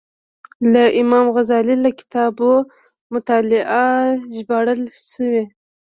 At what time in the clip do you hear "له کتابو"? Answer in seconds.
1.85-2.51